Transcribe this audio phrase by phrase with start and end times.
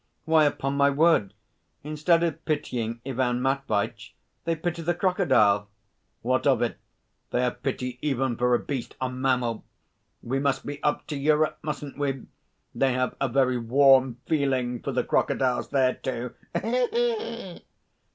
[0.25, 1.35] "Why, upon my word!
[1.83, 5.69] Instead of pitying Ivan Matveitch, they pity the crocodile!"
[6.23, 6.79] "What of it?
[7.29, 9.63] They have pity even for a beast, a mammal.
[10.23, 12.25] We must be up to Europe, mustn't we?
[12.73, 16.33] They have a very warm feeling for crocodiles there too.